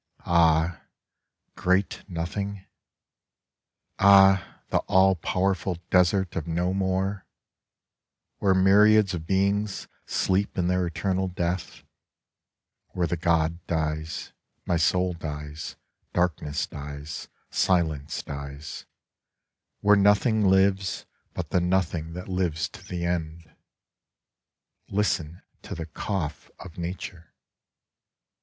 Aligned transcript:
Ah, 0.25 0.81
great 1.55 2.01
Nothing?• 2.09 2.53
Ah, 3.99 4.63
the 4.69 4.79
all 4.87 5.13
powerful 5.15 5.77
Desert 5.91 6.35
of 6.35 6.47
No 6.47 6.73
More!— 6.73 7.27
^where 8.41 8.59
myriads 8.59 9.13
of 9.13 9.27
beings 9.27 9.87
sleep 10.07 10.57
in 10.57 10.65
their 10.65 10.87
eternal 10.87 11.27
death; 11.27 11.83
where 12.93 13.05
the 13.05 13.15
god 13.15 13.63
dies, 13.67 14.31
my 14.65 14.75
soul 14.75 15.13
dies, 15.13 15.75
darkness 16.13 16.65
dies, 16.65 17.27
silence 17.51 18.23
dies; 18.23 18.87
where 19.81 19.95
nothing 19.95 20.49
lives, 20.49 21.05
but 21.35 21.51
the 21.51 21.61
Nothing 21.61 22.13
that 22.13 22.27
lives 22.27 22.67
to 22.69 22.81
the 22.83 23.05
End. 23.05 23.51
Listen 24.89 25.43
to 25.61 25.75
the 25.75 25.85
cough 25.85 26.49
of 26.57 26.79
Nature 26.79 27.35